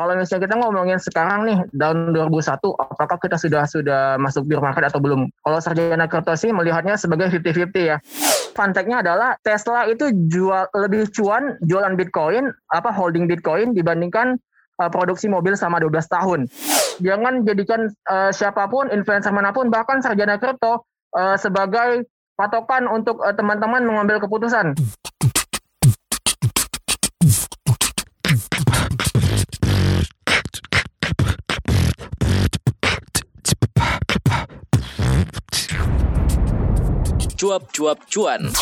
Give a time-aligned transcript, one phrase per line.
[0.00, 4.88] kalau misalnya kita ngomongin sekarang nih tahun 2001, apakah kita sudah sudah masuk bear market
[4.88, 5.28] atau belum?
[5.44, 8.00] Kalau sarjana kripto sih melihatnya sebagai 50-50 ya.
[8.56, 14.40] Fun fact-nya adalah Tesla itu jual lebih cuan jualan Bitcoin, apa holding Bitcoin dibandingkan
[14.80, 16.40] uh, produksi mobil selama 12 tahun.
[17.04, 22.08] Jangan jadikan uh, siapa pun, influencer mana pun, bahkan sarjana kripto uh, sebagai
[22.40, 24.72] patokan untuk uh, teman-teman mengambil keputusan.
[37.40, 38.52] Cuap-cuap cuan.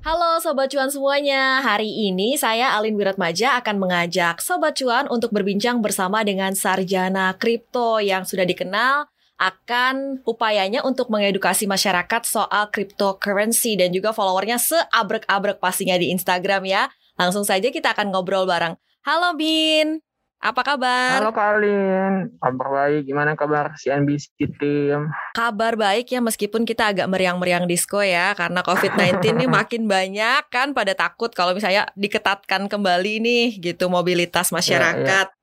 [0.00, 5.84] Halo Sobat Cuan semuanya, hari ini saya Alin Wiratmaja akan mengajak Sobat Cuan untuk berbincang
[5.84, 13.92] bersama dengan sarjana kripto yang sudah dikenal akan upayanya untuk mengedukasi masyarakat soal cryptocurrency dan
[13.92, 16.88] juga followernya seabrek-abrek pastinya di Instagram ya.
[17.20, 18.80] Langsung saja kita akan ngobrol bareng.
[19.04, 20.00] Halo Bin.
[20.38, 21.18] Apa kabar?
[21.18, 23.10] Halo Kalin, kabar baik.
[23.10, 25.10] Gimana kabar CNBC tim?
[25.34, 30.70] Kabar baik ya meskipun kita agak meriang-meriang disco ya karena COVID-19 ini makin banyak kan
[30.78, 35.26] pada takut kalau misalnya diketatkan kembali nih gitu mobilitas masyarakat.
[35.26, 35.36] Ya, ya.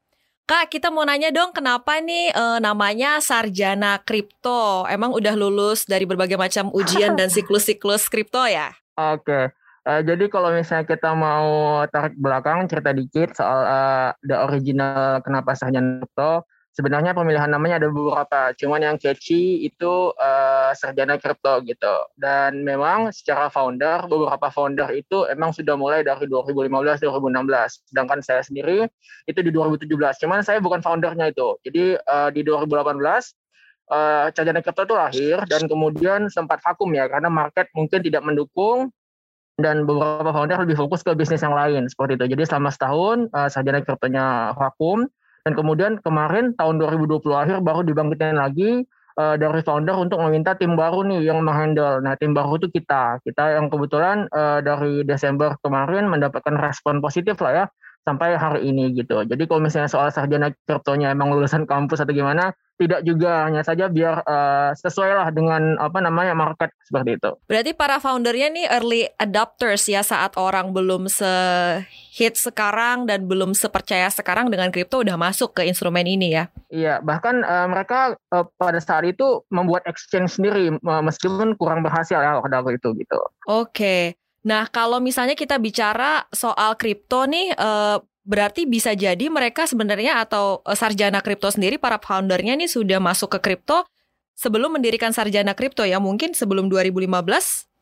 [0.48, 4.88] Kak, kita mau nanya dong kenapa nih e, namanya sarjana kripto?
[4.88, 8.72] Emang udah lulus dari berbagai macam ujian dan siklus-siklus kripto ya?
[8.96, 9.28] Oke.
[9.28, 9.46] Okay.
[9.86, 15.54] Uh, jadi kalau misalnya kita mau tarik belakang cerita dikit soal uh, the original kenapa
[15.54, 16.42] sarjana kripto,
[16.74, 21.96] sebenarnya pemilihan namanya ada beberapa, cuman yang catchy itu uh, sarjana kripto gitu.
[22.18, 27.94] Dan memang secara founder, beberapa founder itu emang sudah mulai dari 2015 2016.
[27.94, 28.90] Sedangkan saya sendiri
[29.30, 29.86] itu di 2017.
[30.18, 31.62] Cuman saya bukan foundernya itu.
[31.62, 32.98] Jadi uh, di 2018
[33.94, 38.90] uh, sarjana kripto itu lahir dan kemudian sempat vakum ya karena market mungkin tidak mendukung
[39.56, 42.36] dan beberapa founder lebih fokus ke bisnis yang lain seperti itu.
[42.36, 45.08] Jadi selama setahun uh, sarjana kriptonya vakum
[45.48, 48.84] dan kemudian kemarin tahun 2020 akhir baru dibangkitin lagi
[49.16, 52.04] uh, dari founder untuk meminta tim baru nih yang menghandle.
[52.04, 57.40] Nah tim baru itu kita, kita yang kebetulan uh, dari Desember kemarin mendapatkan respon positif
[57.40, 57.66] lah ya
[58.06, 59.26] sampai hari ini gitu.
[59.26, 63.90] Jadi kalau misalnya soal sarjana kriptonya emang lulusan kampus atau gimana, tidak juga hanya saja
[63.90, 67.32] biar uh, sesuai lah dengan apa namanya market seperti itu.
[67.50, 71.34] Berarti para foundernya nih early adopters ya saat orang belum se
[72.14, 76.52] hit sekarang dan belum sepercaya sekarang dengan kripto udah masuk ke instrumen ini ya.
[76.70, 82.20] Iya, bahkan uh, mereka uh, pada saat itu membuat exchange sendiri uh, meskipun kurang berhasil
[82.20, 83.20] ya waktu itu gitu.
[83.50, 83.74] Oke.
[83.74, 84.04] Okay.
[84.46, 90.62] Nah, kalau misalnya kita bicara soal kripto nih, uh, berarti bisa jadi mereka sebenarnya atau
[90.62, 93.90] uh, sarjana kripto sendiri, para foundernya nih sudah masuk ke kripto
[94.38, 97.10] sebelum mendirikan sarjana kripto ya, mungkin sebelum 2015.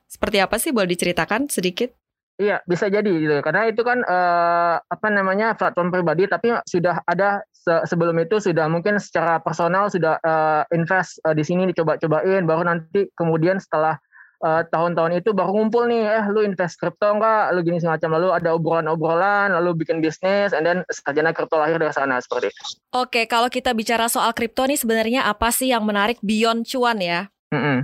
[0.07, 1.91] Seperti apa sih boleh diceritakan sedikit?
[2.39, 3.43] Iya, bisa jadi gitu.
[3.43, 8.71] Karena itu kan uh, apa namanya platform pribadi, tapi sudah ada se sebelum itu sudah
[8.71, 13.99] mungkin secara personal sudah uh, invest di sini dicoba-cobain, baru nanti kemudian setelah
[14.43, 18.29] uh, tahun-tahun itu baru ngumpul nih, eh lu invest kripto enggak, lu gini semacam, lalu
[18.35, 22.63] ada obrolan-obrolan, lalu bikin bisnis, and then sarjana kripto lahir dari sana seperti itu.
[22.91, 27.31] Oke, kalau kita bicara soal kripto nih sebenarnya apa sih yang menarik beyond cuan ya?
[27.55, 27.77] Mm -hmm.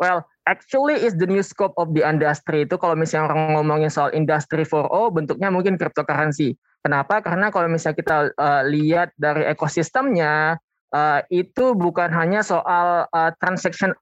[0.00, 4.10] Well, actually is the new scope of the industry itu kalau misalnya orang ngomongin soal
[4.16, 6.56] industry 4.0 bentuknya mungkin cryptocurrency.
[6.80, 7.20] Kenapa?
[7.20, 10.56] Karena kalau misalnya kita uh, lihat dari ekosistemnya
[10.96, 13.92] uh, itu bukan hanya soal uh, transaction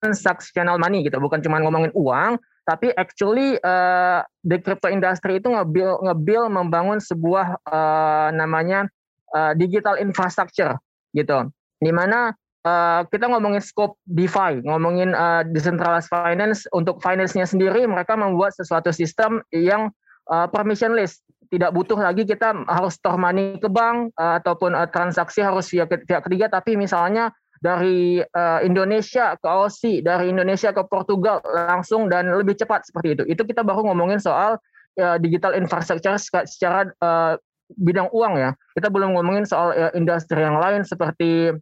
[0.00, 2.36] transactional money gitu, bukan cuma ngomongin uang,
[2.66, 8.90] tapi actually uh, the crypto industry itu ngebil ngebil membangun sebuah uh, namanya
[9.32, 10.74] uh, digital infrastructure
[11.14, 11.48] gitu,
[11.78, 12.34] di mana
[12.66, 18.90] uh, kita ngomongin scope DeFi, ngomongin uh, decentralized finance untuk finance-nya sendiri, mereka membuat sesuatu
[18.90, 19.88] sistem yang
[20.28, 25.40] uh, permissionless, tidak butuh lagi kita harus store money ke bank uh, ataupun uh, transaksi
[25.40, 27.30] harus via pihak ketiga, tapi misalnya
[27.64, 33.22] dari uh, Indonesia ke Aussie, dari Indonesia ke Portugal langsung dan lebih cepat seperti itu.
[33.28, 34.60] Itu kita baru ngomongin soal
[35.00, 37.36] uh, digital infrastructure secara uh,
[37.80, 38.50] bidang uang ya.
[38.76, 41.54] Kita belum ngomongin soal uh, industri yang lain seperti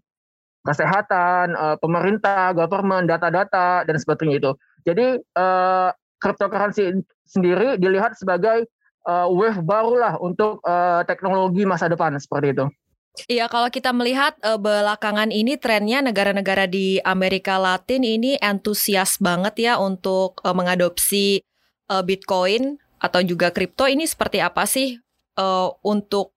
[0.65, 4.51] kesehatan, uh, pemerintah, government, data-data dan sebagainya itu.
[4.85, 8.65] Jadi uh, cryptocurrency sendiri dilihat sebagai
[9.09, 12.67] uh, wave barulah untuk uh, teknologi masa depan seperti itu.
[13.15, 19.55] Iya, kalau kita melihat uh, belakangan ini trennya negara-negara di Amerika Latin ini antusias banget
[19.71, 21.39] ya untuk uh, mengadopsi
[21.95, 24.99] uh, Bitcoin atau juga kripto ini seperti apa sih
[25.39, 26.35] uh, untuk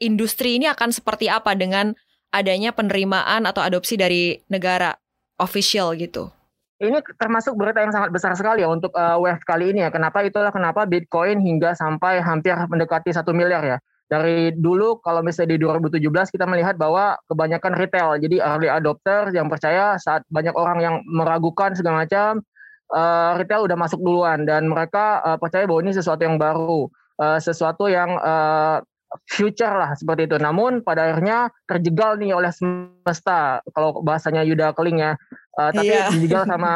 [0.00, 1.92] industri ini akan seperti apa dengan
[2.32, 4.96] adanya penerimaan atau adopsi dari negara
[5.36, 6.32] official gitu?
[6.80, 9.92] Ini termasuk berita yang sangat besar sekali ya untuk uh, wave kali ini ya.
[9.92, 13.78] Kenapa itulah kenapa Bitcoin hingga sampai hampir mendekati satu miliar ya
[14.10, 19.46] dari dulu kalau misalnya di 2017 kita melihat bahwa kebanyakan retail jadi early adopter yang
[19.46, 22.42] percaya saat banyak orang yang meragukan segala macam
[22.90, 24.44] uh, retail udah masuk duluan.
[24.44, 26.90] Dan mereka uh, percaya bahwa ini sesuatu yang baru
[27.22, 28.82] uh, sesuatu yang uh,
[29.30, 30.36] future lah seperti itu.
[30.38, 35.14] Namun pada akhirnya terjegal nih oleh semesta kalau bahasanya Yuda Keling ya.
[35.58, 36.10] Uh, tapi yeah.
[36.14, 36.72] dijegal sama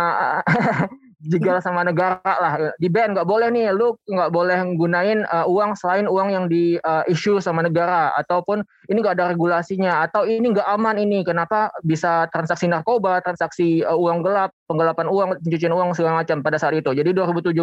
[1.25, 2.77] dijegal sama negara lah.
[2.77, 6.77] Di ban nggak boleh nih lu nggak boleh gunain uh, uang selain uang yang di
[6.85, 8.13] uh, issue sama negara.
[8.21, 8.61] Ataupun
[8.93, 10.05] ini nggak ada regulasinya.
[10.05, 11.25] Atau ini nggak aman ini.
[11.25, 16.61] Kenapa bisa transaksi narkoba transaksi uh, uang gelap penggelapan uang pencucian uang segala macam pada
[16.61, 16.93] saat itu.
[16.93, 17.57] Jadi 2017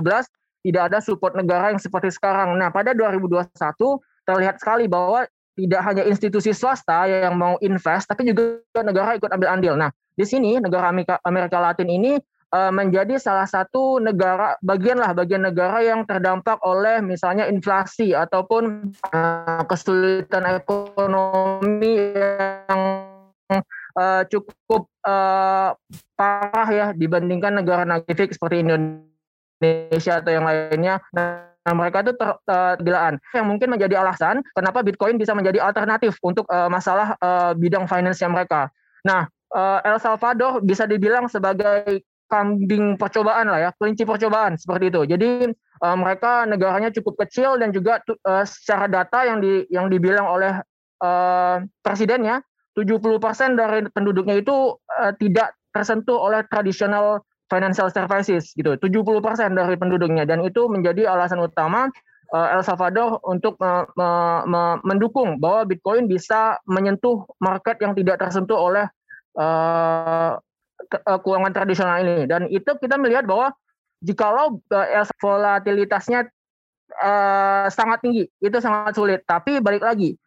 [0.61, 2.57] tidak ada support negara yang seperti sekarang.
[2.57, 3.53] Nah pada 2021
[4.25, 5.25] terlihat sekali bahwa
[5.57, 9.75] tidak hanya institusi swasta yang mau invest tapi juga negara ikut ambil andil.
[9.77, 15.15] Nah di sini negara Amerika, Amerika Latin ini Eh, menjadi salah satu negara bagian lah
[15.15, 23.07] bagian negara yang terdampak oleh misalnya inflasi ataupun uh, kesulitan ekonomi yang
[23.95, 24.83] uh, cukup
[26.19, 30.99] parah ya dibandingkan negara negara seperti Indonesia atau yang lainnya.
[31.15, 37.15] Nah, mereka itu tergilaan yang mungkin menjadi alasan kenapa Bitcoin bisa menjadi alternatif untuk masalah
[37.55, 38.67] bidang finance mereka.
[39.07, 39.31] Nah,
[39.87, 45.01] El Salvador bisa dibilang sebagai kambing percobaan lah ya, kelinci percobaan seperti itu.
[45.03, 45.29] Jadi
[45.83, 50.53] uh, mereka negaranya cukup kecil dan juga uh, secara data yang di yang dibilang oleh
[51.03, 52.39] uh, presidennya
[52.79, 57.19] 70% dari penduduknya itu uh, tidak tersentuh oleh tradisional
[57.51, 58.79] financial services gitu.
[58.79, 61.91] 70% dari penduduknya dan itu menjadi alasan utama
[62.31, 64.09] El Salvador untuk uh, me,
[64.47, 68.87] me, mendukung bahwa Bitcoin bisa menyentuh market yang tidak tersentuh oleh
[69.35, 70.39] uh,
[70.89, 72.25] keuangan tradisional ini.
[72.25, 73.53] Dan itu kita melihat bahwa
[74.01, 76.29] jikalau uh, volatilitasnya
[77.01, 79.21] uh, sangat tinggi itu sangat sulit.
[79.25, 80.17] Tapi balik lagi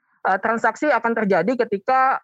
[0.41, 2.17] transaksi akan terjadi ketika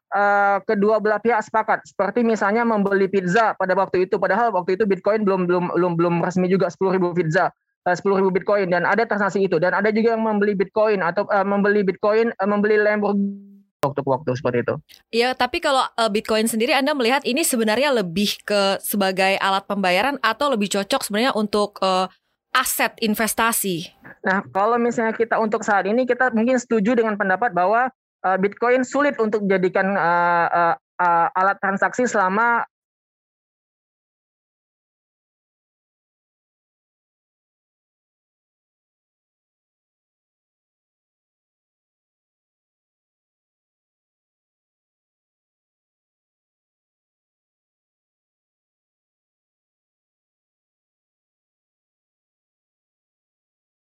[0.65, 1.85] kedua belah pihak sepakat.
[1.85, 4.17] Seperti misalnya membeli pizza pada waktu itu.
[4.17, 7.53] Padahal waktu itu Bitcoin belum belum belum belum resmi juga 10.000 pizza
[7.89, 8.69] sepuluh ribu bitcoin.
[8.69, 9.57] Dan ada transaksi itu.
[9.57, 13.50] Dan ada juga yang membeli bitcoin atau uh, membeli bitcoin uh, membeli Lamborghini
[13.81, 14.75] waktu-waktu seperti itu.
[15.11, 20.21] Iya, tapi kalau uh, Bitcoin sendiri Anda melihat ini sebenarnya lebih ke sebagai alat pembayaran
[20.21, 22.07] atau lebih cocok sebenarnya untuk uh,
[22.53, 23.89] aset investasi?
[24.21, 27.89] Nah, kalau misalnya kita untuk saat ini kita mungkin setuju dengan pendapat bahwa
[28.21, 32.69] uh, Bitcoin sulit untuk dijadikan uh, uh, uh, alat transaksi selama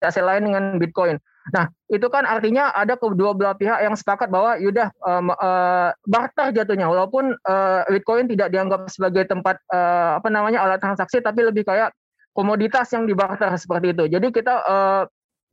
[0.02, 1.16] aset lain dengan Bitcoin.
[1.50, 6.52] Nah, itu kan artinya ada kedua belah pihak yang sepakat bahwa yaudah uh, uh, barter
[6.52, 11.64] jatuhnya walaupun uh, Bitcoin tidak dianggap sebagai tempat uh, apa namanya alat transaksi tapi lebih
[11.64, 11.96] kayak
[12.36, 14.04] komoditas yang dibarter seperti itu.
[14.12, 15.02] Jadi kita uh,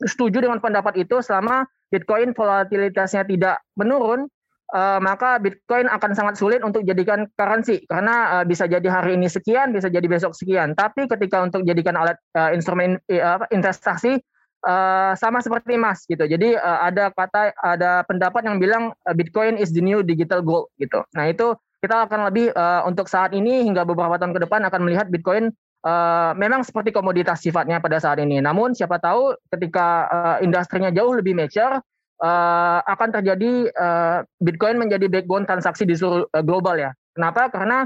[0.03, 4.27] setuju dengan pendapat itu selama Bitcoin volatilitasnya tidak menurun,
[4.75, 9.31] uh, maka Bitcoin akan sangat sulit untuk jadikan currency karena uh, bisa jadi hari ini
[9.31, 10.75] sekian, bisa jadi besok sekian.
[10.75, 14.19] Tapi ketika untuk jadikan alat uh, instrumen uh, investasi
[14.65, 16.23] uh, sama seperti emas gitu.
[16.25, 20.71] Jadi uh, ada kata ada pendapat yang bilang uh, Bitcoin is the new digital gold
[20.81, 21.03] gitu.
[21.13, 24.81] Nah itu kita akan lebih uh, untuk saat ini hingga beberapa tahun ke depan akan
[24.81, 25.53] melihat Bitcoin
[25.85, 28.41] uh, memang seperti komoditas sifatnya pada saat ini.
[28.41, 31.83] Namun siapa tahu ketika uh, industrinya jauh lebih mature
[32.23, 36.91] uh, akan terjadi uh, Bitcoin menjadi backbone transaksi di seluruh uh, global ya.
[37.13, 37.49] Kenapa?
[37.49, 37.85] Karena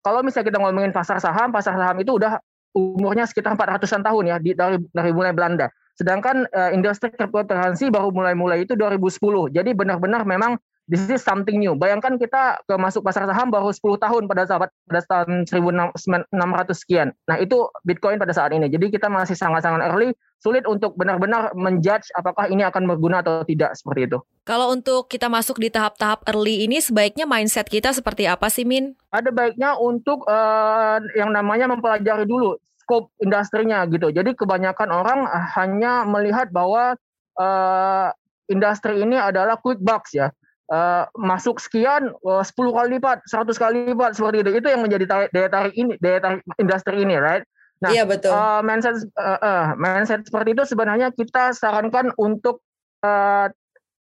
[0.00, 2.40] kalau misalnya kita ngomongin pasar saham, pasar saham itu udah
[2.72, 5.68] umurnya sekitar 400-an tahun ya di, dari dari mulai Belanda.
[6.00, 9.52] Sedangkan uh, industri cryptocurrency baru mulai-mulai itu 2010.
[9.52, 10.56] Jadi benar-benar memang
[10.88, 11.76] this is something new.
[11.76, 16.32] Bayangkan kita ke masuk pasar saham baru 10 tahun pada saat pada tahun 1600
[16.72, 17.12] sekian.
[17.28, 18.72] Nah, itu Bitcoin pada saat ini.
[18.72, 23.76] Jadi kita masih sangat-sangat early, sulit untuk benar-benar menjudge apakah ini akan berguna atau tidak
[23.76, 24.18] seperti itu.
[24.48, 28.96] Kalau untuk kita masuk di tahap-tahap early ini sebaiknya mindset kita seperti apa sih Min?
[29.12, 32.56] Ada baiknya untuk uh, yang namanya mempelajari dulu
[32.90, 34.10] skop industrinya gitu.
[34.10, 36.98] Jadi kebanyakan orang hanya melihat bahwa
[37.38, 38.10] uh,
[38.50, 40.34] industri ini adalah quick bucks ya.
[40.70, 44.50] Uh, masuk sekian uh, 10 kali lipat, 100 kali lipat seperti itu.
[44.58, 47.46] Itu yang menjadi tarik, daya tarik ini, daya tarik industri ini, right?
[47.78, 48.34] Nah, iya betul.
[48.34, 52.60] Uh, mindset uh, uh, mindset seperti itu sebenarnya kita sarankan untuk
[53.06, 53.48] uh,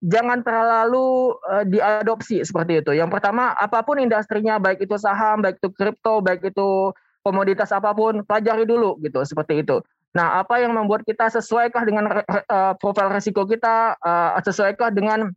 [0.02, 2.90] jangan terlalu uh, diadopsi seperti itu.
[2.96, 6.90] Yang pertama, apa pun industrinya, baik itu saham, baik itu kripto, baik itu
[7.22, 9.80] komoditas apa pun pelajari dulu gitu seperti itu
[10.12, 15.32] Nah, apa yang membuat kita sesuaikah dengan uh, profil risiko kita, uh, sesuaikah dengan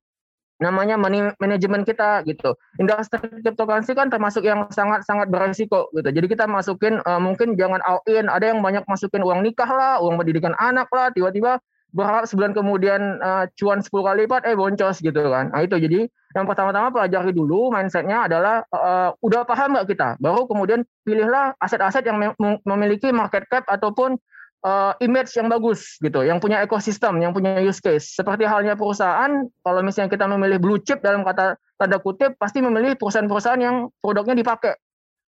[0.60, 0.96] namanya
[1.40, 2.56] manajemen kita gitu.
[2.80, 6.12] Industri cryptocurrency kan termasuk yang sangat-sangat beresiko gitu.
[6.12, 10.00] Jadi kita masukin uh, mungkin jangan all in, ada yang banyak masukin uang nikah lah,
[10.04, 11.60] uang pendidikan anak lah, tiba-tiba
[11.96, 15.56] berharap sebulan kemudian uh, cuan 10 kali lipat eh boncos gitu kan.
[15.56, 20.44] Nah itu jadi yang pertama-tama pelajari dulu mindsetnya adalah uh, udah paham nggak kita, baru
[20.52, 22.20] kemudian pilihlah aset-aset yang
[22.68, 24.20] memiliki market cap ataupun
[24.68, 28.12] uh, image yang bagus gitu, yang punya ekosistem, yang punya use case.
[28.12, 33.00] Seperti halnya perusahaan, kalau misalnya kita memilih blue chip dalam kata tanda kutip, pasti memilih
[33.00, 34.76] perusahaan-perusahaan yang produknya dipakai.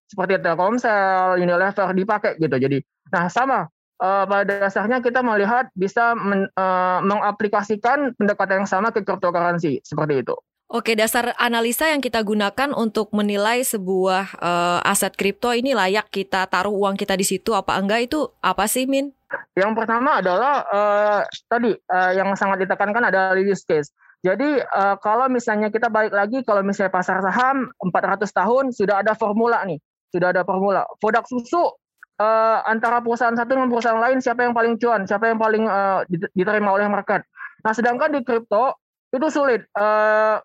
[0.08, 2.56] Seperti Telkomsel, Unilever dipakai gitu.
[2.56, 2.80] Jadi,
[3.12, 3.68] nah sama
[4.00, 10.24] uh, pada dasarnya kita melihat bisa men, uh, mengaplikasikan pendekatan yang sama ke cryptocurrency seperti
[10.24, 10.36] itu.
[10.68, 16.44] Oke, dasar analisa yang kita gunakan untuk menilai sebuah uh, aset kripto ini layak kita
[16.44, 19.08] taruh uang kita di situ apa enggak itu apa sih, Min?
[19.56, 23.96] Yang pertama adalah uh, tadi uh, yang sangat ditekankan adalah use case.
[24.20, 29.16] Jadi uh, kalau misalnya kita balik lagi kalau misalnya pasar saham 400 tahun sudah ada
[29.16, 29.80] formula nih,
[30.12, 30.84] sudah ada formula.
[31.00, 35.40] Produk susu uh, antara perusahaan satu dengan perusahaan lain siapa yang paling cuan, siapa yang
[35.40, 36.04] paling uh,
[36.36, 37.24] diterima oleh market.
[37.64, 38.76] Nah, sedangkan di kripto
[39.16, 39.64] itu sulit.
[39.72, 40.44] Uh,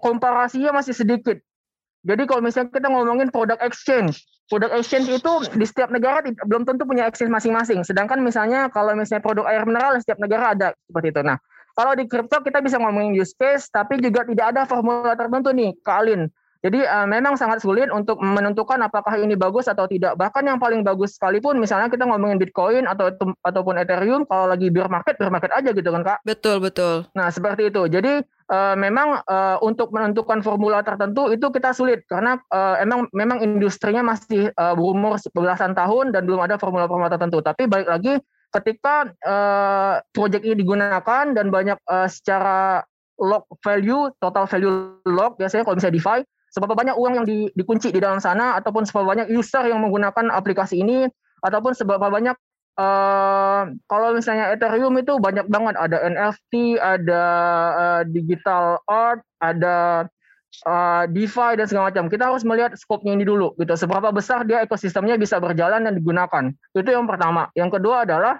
[0.00, 1.40] komparasinya masih sedikit.
[2.04, 4.20] Jadi kalau misalnya kita ngomongin produk exchange,
[4.52, 7.80] produk exchange itu di setiap negara belum tentu punya exchange masing-masing.
[7.80, 11.20] Sedangkan misalnya kalau misalnya produk air mineral setiap negara ada seperti itu.
[11.24, 11.40] Nah,
[11.72, 15.72] kalau di kripto kita bisa ngomongin use case, tapi juga tidak ada formula tertentu nih,
[15.80, 16.28] Kalin.
[16.64, 20.16] Jadi uh, memang sangat sulit untuk menentukan apakah ini bagus atau tidak.
[20.16, 23.12] Bahkan yang paling bagus sekalipun misalnya kita ngomongin Bitcoin atau
[23.44, 26.24] ataupun Ethereum kalau lagi bear market bear market aja gitu kan Kak.
[26.24, 27.04] Betul, betul.
[27.12, 27.84] Nah, seperti itu.
[27.84, 33.44] Jadi uh, memang uh, untuk menentukan formula tertentu itu kita sulit karena uh, emang memang
[33.44, 37.44] industrinya masih uh, berumur belasan tahun dan belum ada formula-formula tertentu.
[37.44, 38.16] Tapi balik lagi
[38.56, 42.80] ketika uh, project ini digunakan dan banyak uh, secara
[43.20, 46.20] log value, total value log biasanya kalau misalnya DeFi
[46.54, 50.30] seberapa banyak uang yang di, dikunci di dalam sana ataupun seberapa banyak user yang menggunakan
[50.30, 51.10] aplikasi ini
[51.42, 52.38] ataupun seberapa banyak
[52.78, 57.24] uh, kalau misalnya Ethereum itu banyak banget ada NFT, ada
[57.74, 60.06] uh, digital art, ada
[60.62, 62.06] uh, DeFi dan segala macam.
[62.06, 63.74] Kita harus melihat skopnya ini dulu gitu.
[63.74, 66.54] Seberapa besar dia ekosistemnya bisa berjalan dan digunakan.
[66.70, 67.50] Itu yang pertama.
[67.58, 68.38] Yang kedua adalah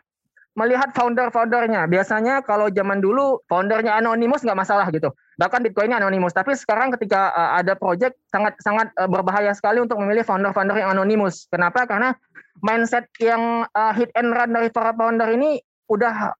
[0.54, 1.90] melihat founder-foundernya.
[1.90, 5.10] Biasanya kalau zaman dulu foundernya anonimus nggak masalah gitu.
[5.34, 6.30] Bahkan Bitcoinnya anonimus.
[6.30, 10.94] Tapi sekarang ketika uh, ada project sangat sangat uh, berbahaya sekali untuk memilih founder-founder yang
[10.94, 11.50] anonimus.
[11.50, 11.86] Kenapa?
[11.90, 12.14] Karena
[12.62, 15.58] mindset yang uh, hit and run dari para founder ini
[15.90, 16.32] udah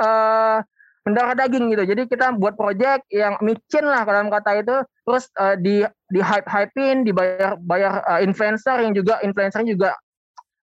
[0.00, 0.58] uh,
[1.02, 1.82] mendarah daging gitu.
[1.86, 6.46] Jadi kita buat project yang micin lah dalam kata itu, terus uh, di di hype
[6.46, 9.94] hypein, dibayar bayar uh, influencer yang juga influencer juga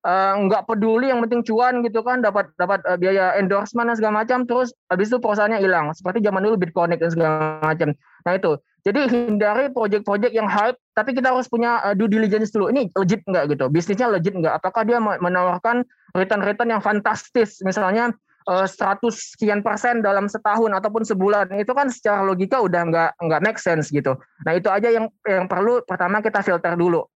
[0.04, 4.24] uh, nggak peduli yang penting cuan gitu kan dapat dapat uh, biaya endorsement dan segala
[4.24, 5.92] macam terus habis itu perusahaannya hilang.
[5.96, 7.96] Seperti zaman dulu Bitcoin dan segala macam.
[8.28, 8.54] Nah itu.
[8.84, 12.68] Jadi hindari project-project yang hype tapi kita harus punya uh, due diligence dulu.
[12.68, 13.72] Ini legit nggak gitu?
[13.72, 14.60] Bisnisnya legit nggak?
[14.60, 17.64] Apakah dia menawarkan return-return yang fantastis?
[17.64, 18.12] Misalnya
[18.52, 21.56] uh, 100 sekian persen dalam setahun ataupun sebulan.
[21.56, 24.20] Itu kan secara logika udah nggak nggak make sense gitu.
[24.44, 27.08] Nah itu aja yang yang perlu pertama kita filter dulu.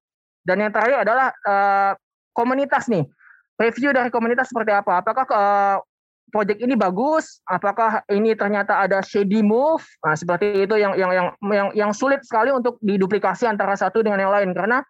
[0.47, 1.91] Dan yang terakhir adalah uh,
[2.37, 3.09] komunitas nih.
[3.57, 5.01] Review dari komunitas seperti apa?
[5.01, 5.77] Apakah uh,
[6.29, 7.41] project ini bagus?
[7.49, 9.81] Apakah ini ternyata ada shady move?
[10.05, 14.21] Nah, seperti itu yang yang yang yang yang sulit sekali untuk diduplikasi antara satu dengan
[14.21, 14.85] yang lain karena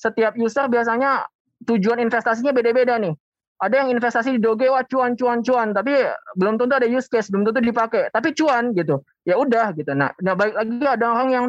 [0.00, 1.28] setiap user biasanya
[1.68, 3.12] tujuan investasinya beda-beda nih.
[3.56, 5.92] Ada yang investasi di Doge wah cuan cuan cuan, tapi
[6.36, 9.00] belum tentu ada use case, belum tentu dipakai, tapi cuan gitu.
[9.24, 9.96] Ya udah gitu.
[9.96, 11.46] Nah, nah baik lagi ada orang yang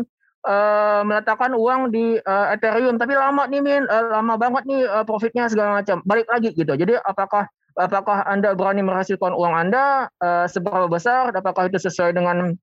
[0.47, 2.95] uh, meletakkan uang di uh, Ethereum.
[2.95, 3.83] Tapi lama nih min.
[3.91, 5.99] Uh, lama banget nih uh, profitnya segala macam.
[6.07, 6.71] Balik lagi gitu.
[6.71, 7.45] Jadi apakah
[7.77, 11.35] apakah anda berani menghasilkan uang anda uh, seberapa besar?
[11.35, 12.55] Apakah itu sesuai dengan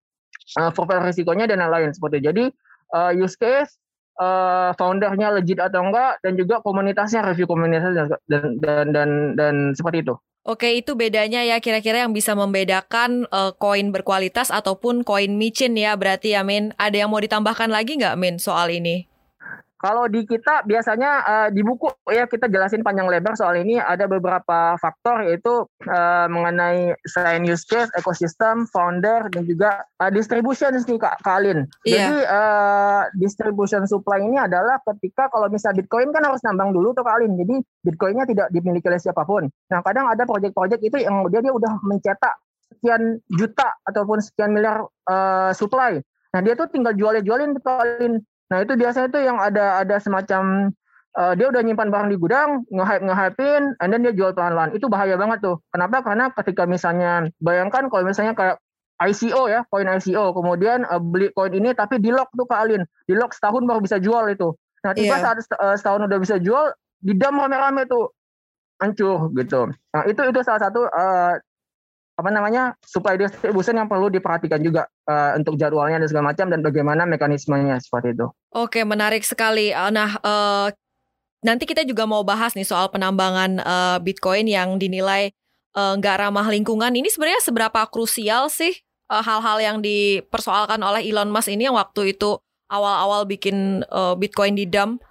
[0.59, 2.27] uh, profil risikonya dan lain-lain seperti itu.
[2.31, 2.45] jadi
[2.95, 3.79] uh, use case
[4.21, 10.05] uh, foundernya legit atau enggak dan juga komunitasnya review komunitasnya dan dan dan, dan seperti
[10.05, 10.15] itu
[10.45, 15.97] Oke, itu bedanya ya kira-kira yang bisa membedakan uh, koin berkualitas ataupun koin micin ya
[15.97, 16.77] berarti ya Min.
[16.77, 19.09] Ada yang mau ditambahkan lagi nggak Min soal ini?
[19.85, 24.09] Kalau di kita biasanya uh, di buku ya kita jelasin panjang lebar soal ini ada
[24.09, 30.97] beberapa faktor yaitu uh, mengenai selain use case, ekosistem, founder dan juga uh, distribution sih
[30.97, 31.69] Kak Kalin.
[31.85, 32.01] Iya.
[32.01, 37.05] Jadi uh, distribution supply ini adalah ketika kalau misalnya Bitcoin kan harus nambang dulu tuh
[37.05, 37.37] Kalin.
[37.37, 39.53] Jadi Bitcoinnya tidak dimiliki oleh siapa pun.
[39.69, 42.33] Nah kadang ada project-project itu yang dia dia udah mencetak
[42.73, 46.01] sekian juta ataupun sekian miliar uh, supply.
[46.33, 50.75] Nah dia tuh tinggal jualin-jualin Kalin Nah itu biasanya itu yang ada ada semacam
[51.17, 54.75] uh, dia udah nyimpan barang di gudang, nge-hype nge-hypein, and then dia jual pelan-pelan.
[54.75, 55.63] Itu bahaya banget tuh.
[55.71, 56.03] Kenapa?
[56.05, 58.57] Karena ketika misalnya bayangkan kalau misalnya kayak
[59.03, 62.83] ICO ya, koin ICO, kemudian uh, beli koin ini tapi di lock tuh ke Alin,
[63.09, 64.55] di lock setahun baru bisa jual itu.
[64.85, 65.23] Nah tiba yeah.
[65.23, 66.71] saat uh, setahun udah bisa jual,
[67.01, 68.15] di dam rame-rame tuh
[68.79, 69.71] hancur gitu.
[69.95, 71.35] Nah itu itu salah satu uh,
[72.15, 76.63] apa namanya supply distribution yang perlu diperhatikan juga uh, untuk jadwalnya dan segala macam dan
[76.63, 78.27] bagaimana mekanismenya seperti itu.
[78.55, 79.75] Oke menarik sekali.
[79.75, 80.71] Nah uh,
[81.43, 85.35] nanti kita juga mau bahas nih soal penambangan uh, Bitcoin yang dinilai
[85.75, 86.95] nggak uh, ramah lingkungan.
[86.95, 88.79] Ini sebenarnya seberapa krusial sih
[89.11, 92.39] hal-hal uh, yang dipersoalkan oleh Elon Musk ini yang waktu itu
[92.71, 95.03] awal-awal bikin uh, Bitcoin di dam?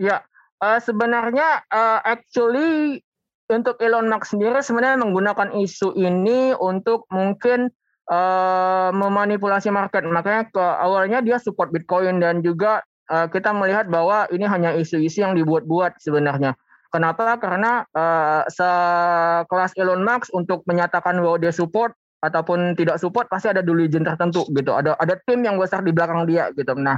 [0.00, 0.24] Ya,
[0.62, 3.02] uh, sebenarnya uh, actually
[3.46, 7.70] untuk Elon Musk sendiri sebenarnya menggunakan isu ini untuk mungkin
[8.10, 10.02] uh, memanipulasi market.
[10.06, 15.22] Makanya ke awalnya dia support Bitcoin dan juga uh, kita melihat bahwa ini hanya isu-isu
[15.22, 16.58] yang dibuat-buat sebenarnya.
[16.90, 17.38] Kenapa?
[17.38, 21.92] Karena uh, sekelas Elon Musk untuk menyatakan bahwa dia support
[22.24, 24.72] ataupun tidak support pasti ada dulu izin tertentu gitu.
[24.74, 26.72] Ada ada tim yang besar di belakang dia gitu.
[26.74, 26.96] Nah,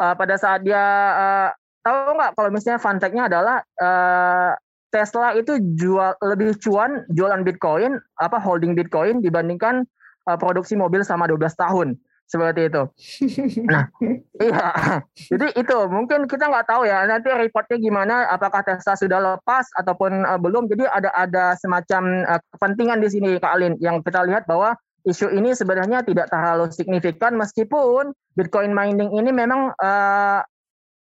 [0.00, 0.80] uh, pada saat dia
[1.14, 1.48] uh,
[1.84, 4.56] tahu nggak kalau misalnya fun fact-nya adalah uh,
[4.94, 9.82] Tesla itu jual lebih cuan jualan Bitcoin apa holding Bitcoin dibandingkan
[10.30, 11.88] uh, produksi mobil sama 12 tahun
[12.30, 12.82] seperti itu.
[13.68, 13.90] Nah,
[14.38, 14.70] iya.
[15.14, 20.22] Jadi itu mungkin kita nggak tahu ya nanti reportnya gimana, apakah Tesla sudah lepas ataupun
[20.24, 20.70] uh, belum.
[20.70, 25.28] Jadi ada ada semacam uh, kepentingan di sini Kak Alin yang kita lihat bahwa isu
[25.36, 30.40] ini sebenarnya tidak terlalu signifikan meskipun Bitcoin mining ini memang uh,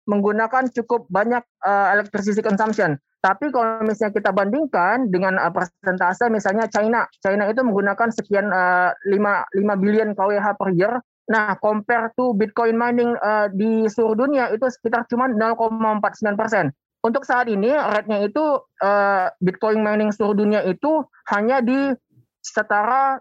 [0.08, 2.96] menggunakan cukup banyak uh, electricity consumption.
[3.20, 8.96] Tapi kalau misalnya kita bandingkan dengan uh, persentase misalnya China, China itu menggunakan sekian uh,
[9.04, 10.96] 5 5 billion kWh per year.
[11.28, 16.72] Nah, compare to Bitcoin mining uh, di seluruh dunia itu sekitar cuma 0,49 persen.
[17.04, 21.92] Untuk saat ini rate-nya itu uh, Bitcoin mining seluruh dunia itu hanya di
[22.40, 23.20] setara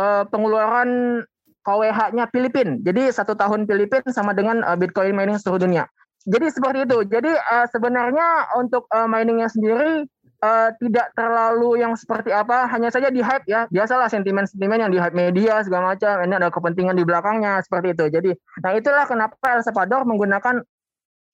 [0.00, 1.20] uh, pengeluaran
[1.60, 2.80] KWH-nya Filipina.
[2.80, 5.84] Jadi satu tahun Filipina sama dengan uh, Bitcoin mining seluruh dunia
[6.26, 6.98] jadi seperti itu.
[7.06, 10.06] Jadi uh, sebenarnya untuk uh, miningnya sendiri
[10.42, 13.66] uh, tidak terlalu yang seperti apa, hanya saja di hype ya.
[13.70, 16.22] Biasalah sentimen-sentimen yang di hype media segala macam.
[16.22, 18.04] Ini ada kepentingan di belakangnya seperti itu.
[18.10, 18.30] Jadi,
[18.62, 20.62] nah itulah kenapa El Salvador menggunakan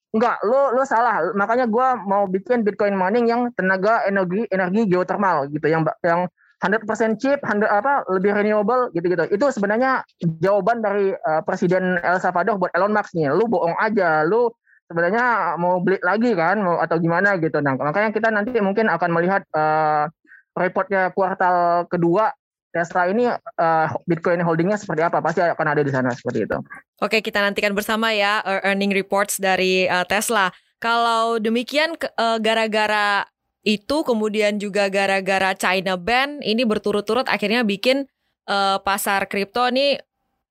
[0.08, 1.20] Enggak, lo lo salah.
[1.36, 6.24] Makanya gue mau bikin Bitcoin mining yang tenaga energi energi geothermal gitu, yang yang
[6.64, 9.28] 100% chip, 100 apa lebih renewable gitu-gitu.
[9.28, 10.02] Itu sebenarnya
[10.40, 13.30] jawaban dari uh, Presiden El Salvador buat Elon Musk nih.
[13.36, 14.48] Lu bohong aja, lu
[14.88, 19.10] sebenarnya mau beli lagi kan mau atau gimana gitu nah makanya kita nanti mungkin akan
[19.12, 20.08] melihat uh,
[20.56, 22.32] reportnya kuartal kedua
[22.68, 26.56] Tesla ini uh, Bitcoin holdingnya seperti apa pasti akan ada di sana seperti itu.
[27.00, 30.52] Oke kita nantikan bersama ya earning reports dari uh, Tesla.
[30.76, 31.96] Kalau demikian
[32.38, 33.28] gara-gara uh,
[33.66, 38.06] itu kemudian juga gara-gara China ban ini berturut-turut akhirnya bikin
[38.48, 40.00] uh, pasar kripto ini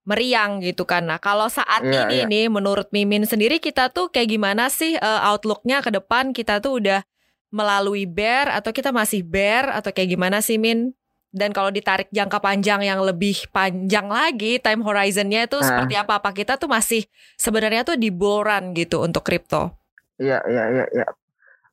[0.07, 1.03] meriang gitu kan.
[1.03, 2.27] Nah kalau saat yeah, ini yeah.
[2.31, 6.79] nih menurut Mimin sendiri kita tuh kayak gimana sih uh, outlooknya ke depan kita tuh
[6.79, 7.03] udah
[7.51, 10.95] melalui bear atau kita masih bear atau kayak gimana sih Min?
[11.27, 15.65] Dan kalau ditarik jangka panjang yang lebih panjang lagi time horizonnya itu uh.
[15.67, 16.23] seperti apa?
[16.23, 17.03] Apa kita tuh masih
[17.35, 19.75] sebenarnya tuh di bull run gitu untuk kripto?
[20.17, 21.07] Iya iya iya iya.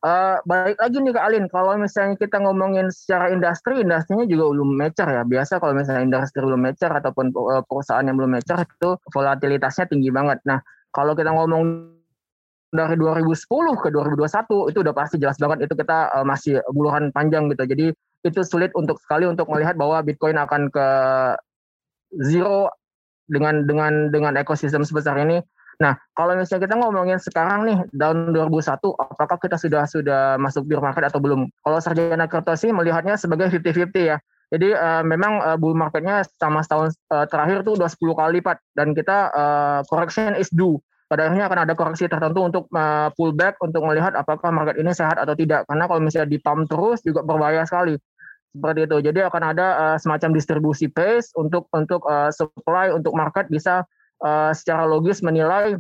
[0.05, 4.77] Uh, balik lagi nih Kak Alin, kalau misalnya kita ngomongin secara industri, industrinya juga belum
[4.77, 5.25] mature ya.
[5.25, 10.13] Biasa kalau misalnya industri belum mature ataupun uh, perusahaan yang belum mature itu volatilitasnya tinggi
[10.13, 10.45] banget.
[10.45, 10.61] Nah,
[10.93, 11.89] kalau kita ngomong
[12.69, 13.49] dari 2010
[13.81, 17.65] ke 2021 itu udah pasti jelas banget itu kita uh, masih buluhan panjang gitu.
[17.65, 17.97] Jadi
[18.29, 20.87] itu sulit untuk sekali untuk melihat bahwa Bitcoin akan ke
[22.29, 22.69] zero
[23.25, 25.41] dengan dengan dengan ekosistem sebesar ini
[25.83, 30.79] Nah, kalau misalnya kita ngomongin sekarang nih tahun 2001, apakah kita sudah sudah masuk bear
[30.79, 31.51] market atau belum?
[31.63, 34.19] Kalau sarjana kripto sih melihatnya sebagai 50-50 ya.
[34.55, 38.63] Jadi uh, memang uh, bull marketnya sama setahun uh, terakhir tuh udah 10 kali lipat
[38.79, 40.79] dan kita uh, correction is due.
[41.11, 45.19] Pada akhirnya akan ada koreksi tertentu untuk uh, pullback untuk melihat apakah market ini sehat
[45.19, 45.67] atau tidak.
[45.67, 47.99] Karena kalau misalnya di pump terus juga berbahaya sekali
[48.55, 48.97] seperti itu.
[49.11, 53.83] Jadi akan ada uh, semacam distribusi pace untuk untuk uh, supply untuk market bisa
[54.25, 55.77] uh, secara logis menilai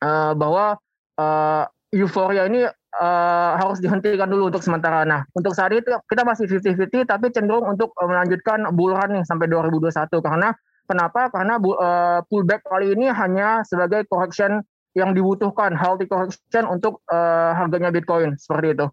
[0.00, 0.78] uh, bahwa
[1.18, 2.64] uh, euforia ini
[2.96, 5.02] uh, harus dihentikan dulu untuk sementara.
[5.02, 9.24] Nah, untuk saat itu kita masih 50-50 tapi cenderung untuk uh, melanjutkan bull run nih
[9.26, 10.54] sampai 2021 karena
[10.86, 11.28] kenapa?
[11.34, 14.62] Karena uh, pullback kali ini hanya sebagai correction
[14.96, 18.86] yang dibutuhkan healthy correction untuk uh, harganya Bitcoin seperti itu.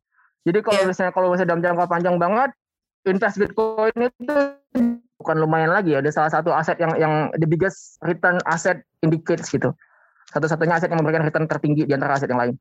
[0.43, 0.89] Jadi kalau yeah.
[0.91, 2.49] misalnya kalau misalnya dalam jangka panjang banget
[3.07, 4.35] invest Bitcoin itu
[5.23, 9.47] bukan lumayan lagi ya, ada salah satu aset yang yang the biggest return asset indicates
[9.47, 9.71] gitu.
[10.35, 12.55] Satu-satunya aset yang memberikan return tertinggi di antara aset yang lain.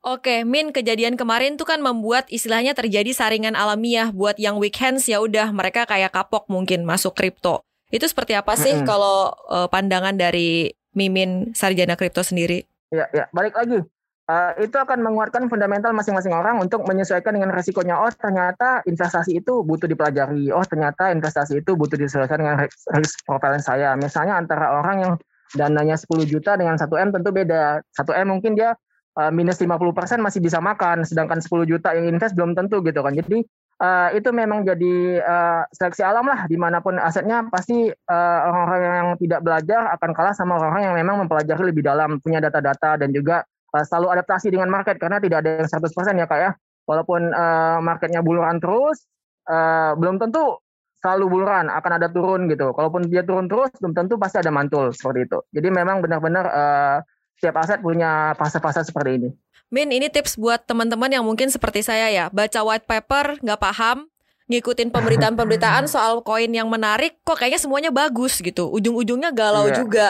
[0.00, 5.20] Oke, Min, kejadian kemarin tuh kan membuat istilahnya terjadi saringan alamiah buat yang weekends ya
[5.20, 7.66] udah mereka kayak kapok mungkin masuk kripto.
[7.92, 8.88] Itu seperti apa sih mm -hmm.
[8.88, 12.64] kalau uh, pandangan dari Mimin sarjana kripto sendiri?
[12.94, 13.84] Ya, ya, balik lagi.
[14.28, 17.96] Uh, itu akan menguatkan fundamental masing-masing orang untuk menyesuaikan dengan resikonya.
[17.96, 20.52] Oh, ternyata investasi itu butuh dipelajari.
[20.52, 22.68] Oh, ternyata investasi itu butuh disesuaikan dengan
[23.00, 23.96] risk profile saya.
[23.96, 25.12] Misalnya antara orang yang
[25.56, 27.80] dananya 10 juta dengan 1M tentu beda.
[27.96, 28.76] 1M mungkin dia
[29.16, 33.16] uh, minus 50% masih bisa makan, sedangkan 10 juta yang invest belum tentu gitu kan.
[33.16, 33.48] Jadi
[33.80, 38.96] uh, itu memang jadi uh, seleksi alam lah, di mana pun asetnya pasti orang-orang uh,
[39.00, 43.08] yang tidak belajar akan kalah sama orang-orang yang memang mempelajari lebih dalam, punya data-data dan
[43.08, 43.40] juga
[43.74, 46.50] uh, selalu adaptasi dengan market karena tidak ada yang 100% ya kak ya.
[46.88, 49.04] Walaupun uh, marketnya buluran terus,
[49.44, 50.56] uh, belum tentu
[50.98, 52.72] selalu buluran akan ada turun gitu.
[52.74, 55.38] Kalaupun dia turun terus, belum tentu pasti ada mantul seperti itu.
[55.52, 56.96] Jadi memang benar-benar uh,
[57.38, 59.30] setiap aset punya fase-fase seperti ini.
[59.68, 64.08] Min, ini tips buat teman-teman yang mungkin seperti saya ya, baca white paper nggak paham,
[64.48, 68.66] ngikutin pemberitaan-pemberitaan soal koin yang menarik, kok kayaknya semuanya bagus gitu.
[68.72, 69.76] Ujung-ujungnya galau yeah.
[69.76, 70.08] juga.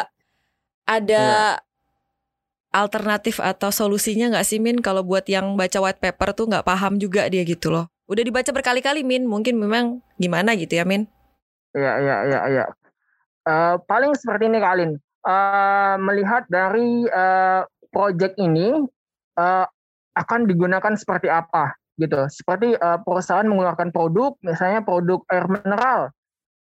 [0.88, 1.24] Ada
[1.58, 1.67] yeah.
[2.82, 6.98] Alternatif atau solusinya nggak sih Min kalau buat yang baca white paper tuh nggak paham
[6.98, 7.90] juga dia gitu loh.
[8.08, 11.04] Udah dibaca berkali-kali Min, mungkin memang gimana gitu ya Min?
[11.76, 12.64] Iya, iya, iya, iya.
[13.44, 14.92] Uh, paling seperti ini Kak Alin
[15.24, 18.76] uh, melihat dari uh, project ini
[19.36, 19.66] uh,
[20.16, 22.26] akan digunakan seperti apa gitu.
[22.30, 26.10] Seperti uh, perusahaan mengeluarkan produk, misalnya produk air mineral,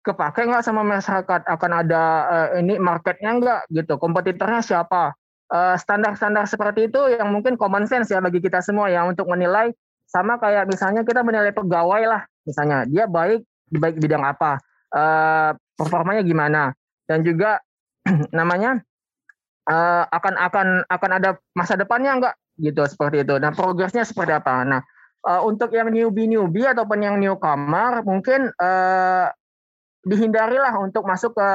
[0.06, 1.46] kepake nggak sama masyarakat?
[1.46, 3.98] Akan ada uh, ini marketnya nggak gitu?
[3.98, 5.17] Kompetitornya siapa?
[5.48, 9.72] Standar-standar uh, seperti itu yang mungkin common sense ya bagi kita semua ya untuk menilai
[10.04, 14.60] sama kayak misalnya kita menilai pegawai lah misalnya dia baik baik bidang apa,
[14.92, 16.72] uh, performanya gimana,
[17.08, 17.60] dan juga
[18.38, 18.80] namanya
[19.68, 23.36] uh, akan akan akan ada masa depannya enggak gitu seperti itu.
[23.40, 24.64] Nah progresnya seperti apa?
[24.68, 24.80] Nah
[25.44, 29.28] untuk yang newbie newbie ataupun yang newcomer mungkin uh,
[30.08, 31.48] dihindarilah untuk masuk ke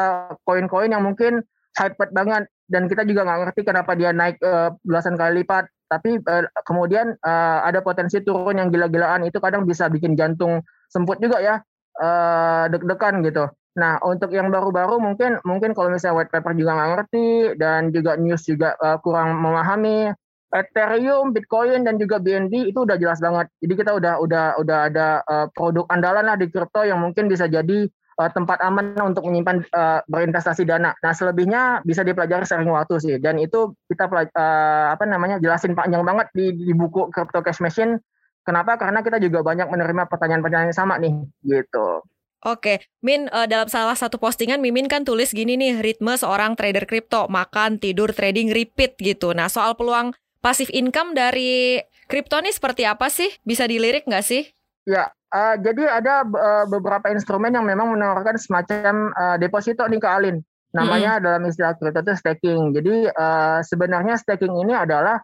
[0.46, 1.42] koin-koin yang mungkin
[1.78, 5.68] hype banget dan kita juga nggak ngerti kenapa dia naik uh, belasan kali lipat.
[5.92, 11.22] Tapi uh, kemudian uh, ada potensi turun yang gila-gilaan itu kadang bisa bikin jantung semput
[11.22, 11.56] juga ya
[12.02, 13.46] uh, deg-degan gitu.
[13.74, 18.18] Nah, untuk yang baru-baru mungkin mungkin kalau misalnya white paper juga nggak ngerti dan juga
[18.18, 20.14] news juga uh, kurang memahami
[20.54, 23.50] Ethereum, Bitcoin dan juga BNB itu udah jelas banget.
[23.58, 25.08] Jadi kita udah udah udah ada
[25.50, 30.00] produk andalan lah di kripto yang mungkin bisa jadi uh, tempat aman untuk menyimpan uh,
[30.10, 30.94] berinvestasi dana.
[31.02, 33.16] Nah, selebihnya bisa dipelajari sering waktu sih.
[33.18, 37.98] Dan itu kita uh, apa namanya jelasin panjang banget di, di buku Crypto Cash Machine.
[38.44, 38.76] Kenapa?
[38.76, 41.16] Karena kita juga banyak menerima pertanyaan-pertanyaan yang sama nih,
[41.48, 42.04] gitu.
[42.44, 46.84] Oke, Min uh, dalam salah satu postingan Mimin kan tulis gini nih, ritme seorang trader
[46.84, 49.32] kripto, makan, tidur, trading, repeat gitu.
[49.32, 50.12] Nah, soal peluang
[50.44, 51.80] pasif income dari
[52.12, 53.32] kripto nih seperti apa sih?
[53.48, 54.52] Bisa dilirik nggak sih?
[54.84, 60.08] Ya, uh, jadi ada uh, beberapa instrumen yang memang menawarkan semacam uh, deposito nih ke
[60.08, 60.38] Alin.
[60.74, 61.24] Namanya hmm.
[61.26, 62.74] dalam istilah kripto itu staking.
[62.74, 65.22] Jadi uh, sebenarnya staking ini adalah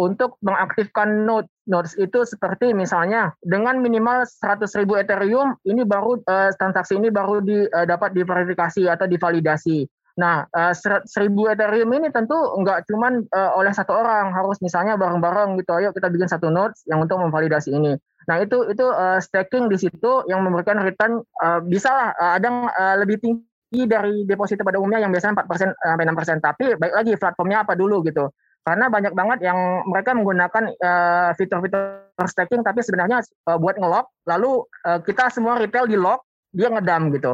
[0.00, 6.50] untuk mengaktifkan node nodes itu seperti misalnya dengan minimal 100 ribu Ethereum ini baru uh,
[6.56, 9.84] transaksi ini baru di, uh, dapat diverifikasi atau divalidasi.
[10.18, 11.06] Nah, uh, 1000
[11.54, 15.76] Ethereum ini tentu nggak cuman uh, oleh satu orang, harus misalnya bareng-bareng gitu.
[15.76, 17.94] Ayo kita bikin satu nodes yang untuk memvalidasi ini.
[18.26, 22.48] Nah, itu itu uh, staking di situ yang memberikan return uh, bisa lah uh, ada
[22.50, 26.42] uh, lebih tinggi dari deposito pada umumnya yang biasanya 4% sampai 6%.
[26.42, 29.56] Tapi baik lagi platformnya apa dulu gitu karena banyak banget yang
[29.88, 35.88] mereka menggunakan uh, fitur-fitur staking tapi sebenarnya uh, buat ngelock lalu uh, kita semua retail
[35.88, 37.32] di lock dia ngedam gitu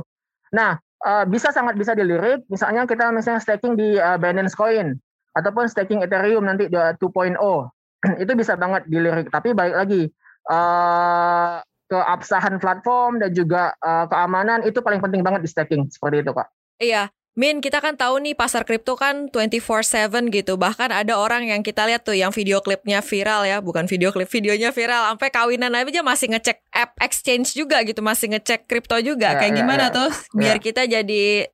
[0.54, 2.46] nah uh, bisa sangat bisa dilirik.
[2.48, 4.96] Misalnya kita misalnya staking di uh, Binance Coin
[5.36, 6.96] ataupun staking Ethereum nanti 2.0
[8.22, 9.28] itu bisa banget dilirik.
[9.28, 10.02] Tapi balik lagi
[10.48, 15.82] uh, keabsahan platform dan juga uh, keamanan itu paling penting banget di staking.
[15.92, 16.48] Seperti itu kak.
[16.80, 20.56] Iya Min, kita kan tahu nih pasar kripto kan 24/7 gitu.
[20.56, 24.32] Bahkan ada orang yang kita lihat tuh yang video klipnya viral ya, bukan video klip,
[24.32, 29.36] videonya viral sampai kawinan aja masih ngecek app exchange juga gitu, masih ngecek kripto juga.
[29.36, 29.94] Ya, kayak ya, gimana ya.
[29.94, 30.64] tuh biar ya.
[30.64, 31.52] kita jadi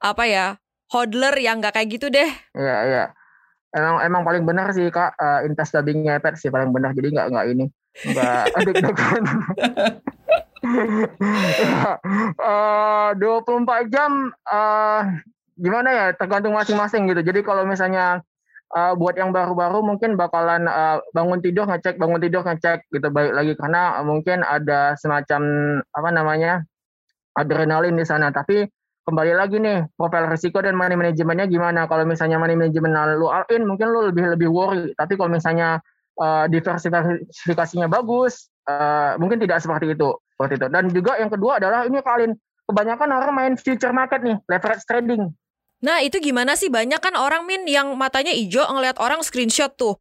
[0.00, 0.46] apa ya?
[0.88, 2.28] hodler yang nggak kayak gitu deh.
[2.56, 3.04] Iya, iya.
[3.68, 6.96] Emang emang paling benar sih Kak, uh, invest dubbing ngepet sih paling benar.
[6.96, 7.64] Jadi nggak nggak ini.
[8.08, 9.22] Enggak deg-degan.
[12.42, 15.02] uh, 24 jam uh,
[15.58, 17.22] gimana ya tergantung masing-masing gitu.
[17.22, 18.22] Jadi kalau misalnya
[18.74, 23.32] uh, buat yang baru-baru mungkin bakalan uh, bangun tidur ngecek bangun tidur ngecek gitu baik
[23.34, 25.42] lagi karena mungkin ada semacam
[25.82, 26.52] apa namanya
[27.38, 28.30] adrenalin di sana.
[28.34, 28.66] Tapi
[29.08, 31.88] kembali lagi nih profil risiko dan money manajemennya gimana?
[31.90, 34.92] Kalau misalnya money management lu all in mungkin lu lebih lebih worry.
[34.94, 35.80] Tapi kalau misalnya
[36.20, 40.66] uh, diversifikasinya bagus, uh, mungkin tidak seperti itu, seperti itu.
[40.70, 42.38] Dan juga yang kedua adalah ini kalian
[42.70, 45.34] kebanyakan orang main future market nih, leverage trading.
[45.82, 49.98] Nah itu gimana sih banyak kan orang min yang matanya hijau ngelihat orang screenshot tuh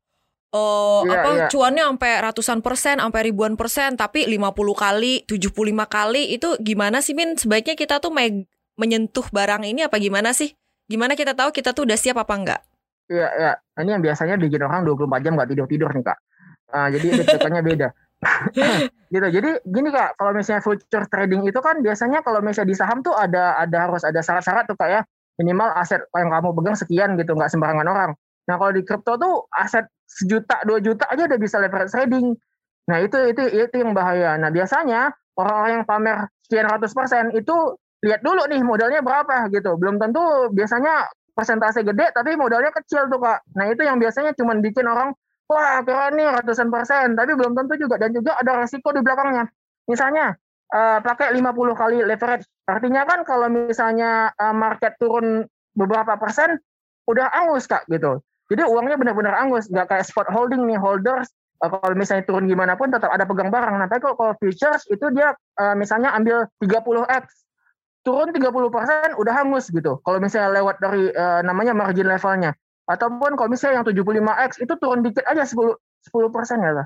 [0.56, 1.50] Oh, yeah, apa yeah.
[1.52, 5.52] cuannya sampai ratusan persen, sampai ribuan persen, tapi 50 kali, 75
[5.92, 7.36] kali itu gimana sih Min?
[7.36, 8.16] Sebaiknya kita tuh
[8.80, 10.56] menyentuh barang ini apa gimana sih?
[10.88, 12.62] Gimana kita tahu kita tuh udah siap apa enggak?
[13.12, 13.52] Iya, iya.
[13.76, 16.20] Ini yang biasanya bikin orang 24 jam nggak tidur-tidur nih, Kak.
[16.72, 17.88] Uh, jadi detekannya beda.
[19.14, 19.28] Gitu.
[19.30, 23.14] Jadi gini Kak, kalau misalnya future trading itu kan biasanya kalau misalnya di saham tuh
[23.14, 25.02] ada ada harus ada syarat-syarat tuh Kak ya.
[25.38, 28.12] Minimal aset yang kamu pegang sekian gitu, nggak sembarangan orang.
[28.50, 32.34] Nah kalau di kripto tuh aset sejuta dua juta aja udah bisa leverage trading.
[32.90, 34.34] Nah itu itu itu yang bahaya.
[34.40, 37.54] Nah biasanya orang-orang yang pamer sekian ratus persen itu
[38.02, 39.78] lihat dulu nih modalnya berapa gitu.
[39.78, 41.06] Belum tentu biasanya
[41.38, 43.46] persentase gede tapi modalnya kecil tuh kak.
[43.54, 45.14] Nah itu yang biasanya cuma bikin orang
[45.48, 47.16] wah keren nih ratusan persen.
[47.16, 49.48] Tapi belum tentu juga dan juga ada resiko di belakangnya.
[49.88, 50.36] Misalnya
[50.72, 52.46] uh, pakai 50 kali leverage.
[52.68, 56.60] Artinya kan kalau misalnya uh, market turun beberapa persen
[57.08, 58.20] udah angus kak gitu.
[58.48, 61.32] Jadi uangnya benar-benar angus, nggak kayak spot holding nih holders.
[61.64, 63.76] Uh, kalau misalnya turun gimana pun tetap ada pegang barang.
[63.80, 67.48] Nah, tapi kalau, kalau futures itu dia uh, misalnya ambil 30x,
[68.08, 70.00] turun 30% udah hangus gitu.
[70.00, 72.56] Kalau misalnya lewat dari uh, namanya margin levelnya.
[72.88, 75.76] Ataupun kalau misalnya yang 75x itu turun dikit aja 10
[76.08, 76.86] 10% ya lah.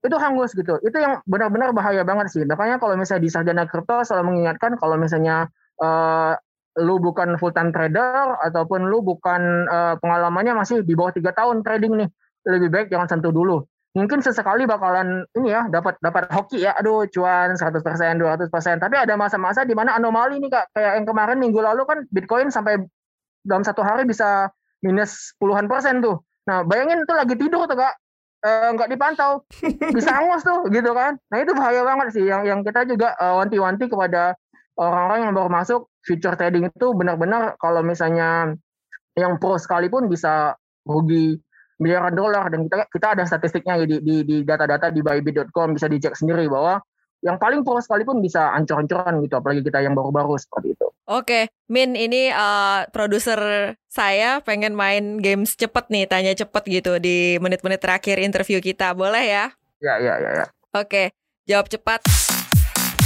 [0.00, 0.78] Itu hangus gitu.
[0.80, 2.42] Itu yang benar-benar bahaya banget sih.
[2.46, 5.50] Makanya kalau misalnya di sarjana kripto selalu mengingatkan kalau misalnya
[5.82, 6.38] uh,
[6.78, 11.66] lu bukan full time trader ataupun lu bukan uh, pengalamannya masih di bawah tiga tahun
[11.66, 12.08] trading nih
[12.46, 17.10] lebih baik jangan sentuh dulu mungkin sesekali bakalan ini ya dapat dapat hoki ya aduh
[17.10, 21.58] cuan 100% 200% tapi ada masa-masa di mana anomali nih Kak kayak yang kemarin minggu
[21.58, 22.78] lalu kan Bitcoin sampai
[23.42, 24.46] dalam satu hari bisa
[24.84, 26.20] minus puluhan persen tuh.
[26.48, 27.94] Nah bayangin tuh lagi tidur tuh Kak.
[28.74, 29.32] Nggak e, dipantau.
[29.96, 31.20] Bisa hangus tuh gitu kan.
[31.28, 32.24] Nah itu bahaya banget sih.
[32.24, 34.32] Yang yang kita juga uh, wanti-wanti kepada
[34.80, 38.56] orang-orang yang baru masuk future trading itu benar-benar kalau misalnya
[39.12, 40.56] yang pro sekalipun bisa
[40.88, 41.36] rugi
[41.76, 42.48] miliaran dolar.
[42.48, 46.80] Dan kita kita ada statistiknya di di, di data-data di bybit.com bisa dicek sendiri bahwa
[47.20, 50.86] yang paling pro sekalipun bisa ancur-ancuran gitu apalagi kita yang baru-baru seperti itu.
[51.04, 53.38] Oke, Min ini uh, produser
[53.90, 59.24] saya pengen main games cepet nih, tanya cepet gitu di menit-menit terakhir interview kita, boleh
[59.24, 59.44] ya?
[59.82, 60.46] Ya, ya, ya, ya.
[60.76, 61.10] Oke,
[61.50, 62.04] jawab cepat.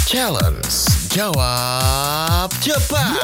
[0.04, 3.14] Challenge Jawab cepat.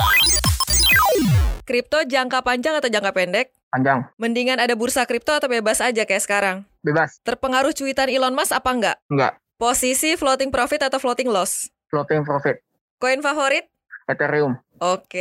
[1.66, 3.50] Kripto jangka panjang atau jangka pendek?
[3.66, 4.07] Panjang.
[4.14, 6.57] Mendingan ada bursa kripto atau bebas aja kayak sekarang?
[6.87, 7.18] Bebas.
[7.26, 8.96] Terpengaruh cuitan Elon Musk apa enggak?
[9.11, 9.39] Enggak.
[9.60, 11.68] Posisi floating profit atau floating loss?
[11.92, 12.64] Floating profit.
[12.96, 13.68] Koin favorit?
[14.08, 14.56] Ethereum.
[14.80, 15.20] Oke.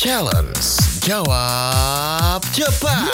[0.00, 0.56] Challenge.
[1.04, 3.12] Jawab cepat.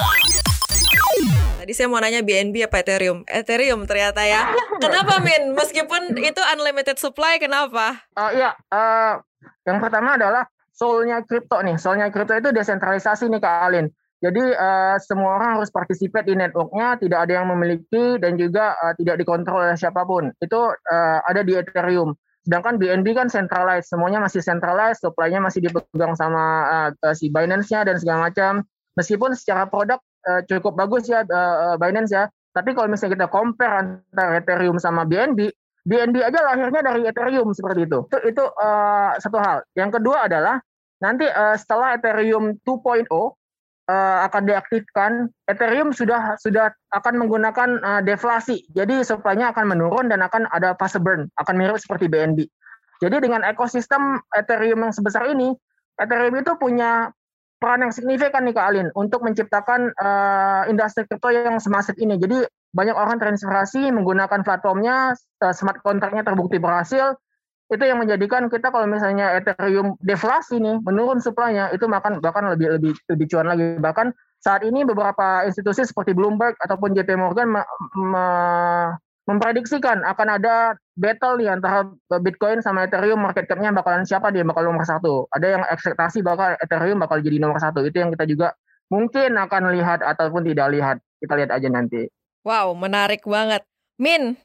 [1.58, 3.26] Tadi saya mau nanya BNB apa Ethereum?
[3.26, 4.54] Ethereum ternyata ya.
[4.78, 5.50] Kenapa Min?
[5.50, 8.06] Meskipun itu unlimited supply, kenapa?
[8.14, 9.18] Uh, iya, uh,
[9.66, 11.74] yang pertama adalah soulnya kripto nih.
[11.74, 13.90] Soulnya kripto itu desentralisasi nih Kak Alin.
[14.24, 18.96] Jadi uh, semua orang harus participate di networknya, tidak ada yang memiliki dan juga uh,
[18.96, 20.32] tidak dikontrol oleh siapa pun.
[20.40, 22.16] Itu uh, ada di Ethereum.
[22.40, 26.44] Sedangkan BNB kan centralized, semuanya masih centralized, supply-nya masih dipegang sama
[27.04, 28.64] uh, si Binance-nya dan segala macam.
[28.96, 32.24] Meskipun secara produk uh, cukup bagus ya uh, Binance ya.
[32.56, 35.52] Tapi kalau misalnya kita compare antara Ethereum sama BNB,
[35.84, 38.08] BNB aja lahirnya dari Ethereum seperti itu.
[38.08, 39.68] Itu, itu uh, satu hal.
[39.76, 40.64] Yang kedua adalah
[41.04, 43.04] nanti uh, setelah Ethereum 2.0
[43.88, 48.64] uh, akan diaktifkan, Ethereum sudah sudah akan menggunakan uh, deflasi.
[48.72, 52.46] Jadi supply-nya akan menurun dan akan ada fase burn, akan mirip seperti BNB.
[53.02, 55.52] Jadi dengan ekosistem Ethereum yang sebesar ini,
[56.00, 57.12] Ethereum itu punya
[57.58, 62.20] peran yang signifikan nih Kak Alin untuk menciptakan uh, industri kripto yang semasif ini.
[62.20, 62.44] Jadi
[62.74, 65.14] banyak orang terinspirasi menggunakan platformnya,
[65.54, 67.14] smart kontraknya terbukti berhasil.
[67.72, 72.76] Itu yang menjadikan kita kalau misalnya Ethereum deflasi nih, menurun supply-nya, itu makan bahkan lebih
[72.76, 73.80] lebih lebih cuan lagi.
[73.80, 74.12] Bahkan
[74.44, 77.62] saat ini beberapa institusi seperti Bloomberg ataupun JP Morgan me,
[77.96, 78.26] me,
[79.24, 81.88] memprediksikan akan ada battle nih antara
[82.20, 85.24] Bitcoin sama Ethereum market cap-nya bakalan siapa dia bakal nomor satu.
[85.32, 87.80] Ada yang ekspektasi bakal Ethereum bakal jadi nomor satu.
[87.88, 88.52] Itu yang kita juga
[88.92, 90.96] mungkin akan lihat ataupun tidak lihat.
[91.24, 92.04] Kita lihat aja nanti.
[92.44, 93.64] Wow, menarik banget.
[93.96, 94.36] Min,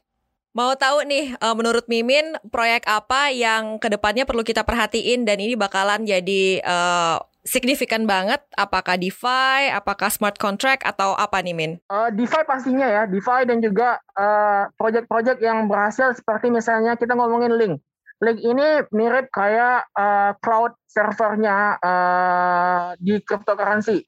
[0.50, 5.38] mau tahu nih eh, menurut Mimin proyek apa yang ke depannya perlu kita perhatiin dan
[5.38, 8.42] ini bakalan jadi uh, signifikan banget?
[8.56, 11.72] Apakah DeFi, apakah smart contract atau apa nih Min?
[11.88, 17.54] Uh, DeFi pastinya ya, DeFi dan juga uh, project-project yang berhasil seperti misalnya kita ngomongin
[17.56, 17.74] Link.
[18.20, 24.04] Link ini mirip kayak uh, cloud servernya uh, di cryptocurrency.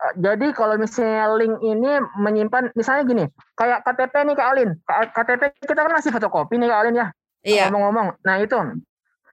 [0.00, 4.70] Uh, jadi kalau misalnya link ini menyimpan misalnya gini, kayak KTP nih Kak Alin.
[4.88, 7.06] KTP kita kan masih fotokopi nih Kak Alin ya.
[7.44, 7.62] Iya.
[7.68, 8.20] Ngomong-ngomong.
[8.24, 8.56] Nah, itu.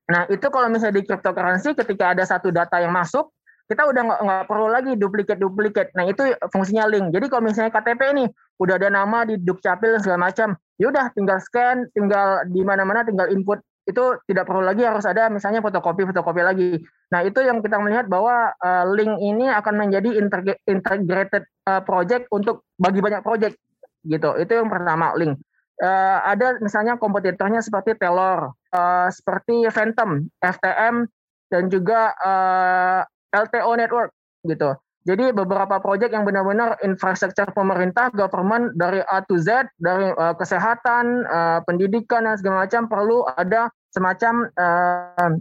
[0.08, 3.32] Nah, itu kalau misalnya di cryptocurrency ketika ada satu data yang masuk,
[3.68, 5.92] kita udah nggak nggak perlu lagi duplikat-duplikat.
[5.92, 6.24] Nah, itu
[6.56, 7.12] fungsinya link.
[7.12, 8.28] Jadi kalau misalnya KTP nih
[8.64, 13.28] udah ada nama di Dukcapil dan segala macam, yaudah tinggal scan, tinggal di mana-mana tinggal
[13.28, 16.70] input itu tidak perlu lagi harus ada misalnya fotokopi fotokopi lagi.
[17.08, 22.28] Nah itu yang kita melihat bahwa uh, link ini akan menjadi integra- integrated uh, project
[22.36, 23.56] untuk bagi banyak project
[24.04, 24.36] gitu.
[24.36, 25.40] Itu yang pertama link.
[25.80, 31.08] Uh, ada misalnya kompetitornya seperti Telor, uh, seperti Phantom, FTM
[31.48, 34.12] dan juga uh, LTO Network
[34.44, 34.76] gitu.
[35.08, 41.24] Jadi beberapa proyek yang benar-benar infrastruktur pemerintah, government dari A to Z, dari uh, kesehatan,
[41.24, 45.32] uh, pendidikan dan segala macam perlu ada semacam uh,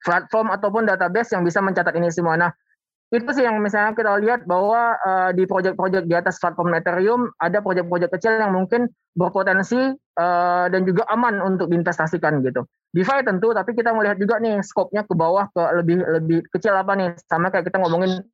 [0.00, 2.40] platform ataupun database yang bisa mencatat ini semua.
[2.40, 2.50] Nah,
[3.12, 7.60] itu sih yang misalnya kita lihat bahwa uh, di proyek-proyek di atas platform Ethereum ada
[7.60, 8.88] proyek-proyek kecil yang mungkin
[9.20, 12.64] berpotensi uh, dan juga aman untuk diinvestasikan gitu.
[12.96, 16.96] DeFi tentu, tapi kita melihat juga nih skopnya ke bawah ke lebih lebih kecil apa
[16.96, 18.24] nih, sama kayak kita ngomongin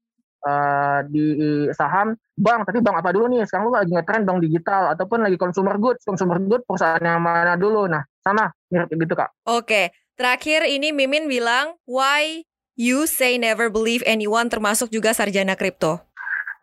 [0.46, 1.34] uh, di
[1.74, 3.42] saham bank tapi bank apa dulu nih?
[3.50, 6.06] Sekarang lu lagi ngetren bank digital ataupun lagi consumer goods.
[6.06, 7.90] Consumer goods perusahaan yang mana dulu?
[7.90, 9.34] Nah sama mirip gitu kak.
[9.50, 12.46] Oke, terakhir ini Mimin bilang why
[12.78, 14.46] you say never believe anyone?
[14.46, 15.98] Termasuk juga sarjana kripto.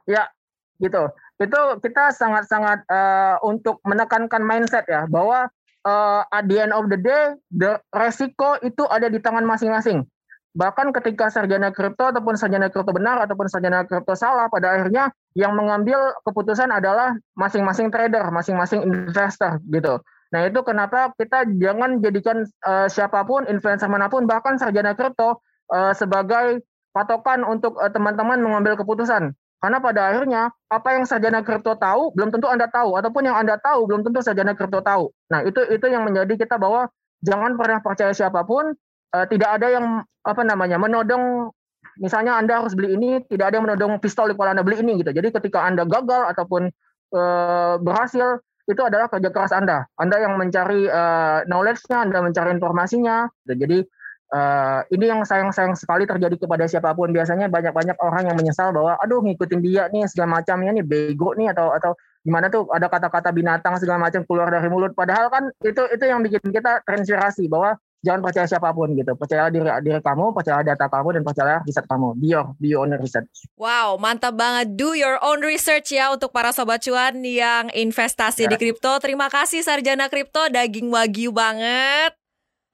[0.07, 0.31] ya
[0.79, 1.11] gitu.
[1.39, 5.51] Itu kita sangat-sangat uh, untuk menekankan mindset ya bahwa
[5.87, 10.07] uh, at the end of the day the resiko itu ada di tangan masing-masing
[10.53, 15.57] bahkan ketika sarjana kripto ataupun sarjana kripto benar ataupun sarjana kripto salah pada akhirnya yang
[15.57, 19.97] mengambil keputusan adalah masing-masing trader, masing-masing investor gitu.
[20.29, 25.41] Nah itu kenapa kita jangan jadikan uh, siapa pun influencer mana pun bahkan sarjana kripto
[25.73, 26.61] uh, sebagai
[26.93, 29.33] patokan untuk uh, teman-teman mengambil keputusan.
[29.57, 33.57] Karena pada akhirnya apa yang sarjana kripto tahu belum tentu anda tahu ataupun yang anda
[33.57, 35.09] tahu belum tentu sarjana kripto tahu.
[35.33, 36.91] Nah itu itu yang menjadi kita bahwa
[37.23, 38.75] jangan pernah percaya siapa pun
[39.13, 39.85] uh, tidak ada yang
[40.25, 41.53] apa namanya menodong
[42.01, 44.99] misalnya anda harus beli ini tidak ada yang menodong pistol di kepala anda beli ini
[45.05, 45.13] gitu.
[45.13, 46.73] Jadi ketika anda gagal ataupun
[47.13, 49.85] uh, berhasil itu adalah kerja keras anda.
[49.99, 53.27] Anda yang mencari uh, knowledge-nya anda mencari informasinya.
[53.43, 53.83] Jadi
[54.31, 57.11] uh, ini yang sayang-sayang sekali terjadi kepada siapa pun.
[57.11, 61.51] Biasanya banyak-banyak orang yang menyesal bahwa aduh ngikutin dia nih segala macamnya nih bego nih
[61.51, 61.91] atau atau
[62.23, 64.95] gimana tuh ada kata-kata binatang segala macam keluar dari mulut.
[64.95, 69.15] Padahal kan itu itu yang bikin kita terinspirasi bahwa jangan percaya siapa pun gitu.
[69.15, 72.19] Percaya diri diri kamu, percaya data kamu dan percaya riset kamu.
[72.19, 73.31] Be your, be your own research.
[73.55, 74.75] Wow, mantap banget.
[74.75, 78.51] Do your own research ya untuk para sobat cuan yang investasi ya.
[78.51, 78.91] di kripto.
[78.99, 82.13] Terima kasih Sarjana Kripto, daging wagyu banget.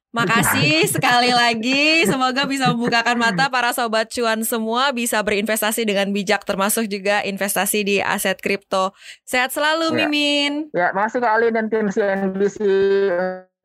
[0.10, 2.10] Makasih sekali lagi.
[2.10, 7.86] Semoga bisa membukakan mata para sobat cuan semua bisa berinvestasi dengan bijak termasuk juga investasi
[7.86, 8.98] di aset kripto.
[9.22, 9.98] Sehat selalu ya.
[10.10, 10.54] Mimin.
[10.74, 12.58] Ya, makasih Kak Ali dan tim CNBC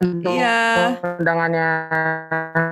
[0.05, 1.01] Iya.
[1.19, 1.71] undangannya.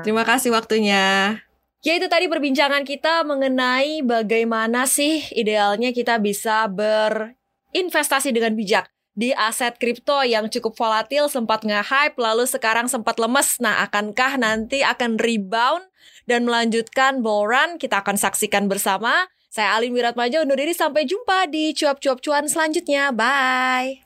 [0.04, 1.38] Terima kasih waktunya.
[1.82, 9.34] Ya itu tadi perbincangan kita mengenai bagaimana sih idealnya kita bisa berinvestasi dengan bijak di
[9.36, 13.60] aset kripto yang cukup volatil sempat nge-hype lalu sekarang sempat lemes.
[13.60, 15.84] Nah, akankah nanti akan rebound
[16.24, 17.76] dan melanjutkan bull run?
[17.76, 19.28] Kita akan saksikan bersama.
[19.52, 23.12] Saya Alin Wiratmaja undur diri sampai jumpa di cuap-cuap cuan selanjutnya.
[23.12, 24.01] Bye.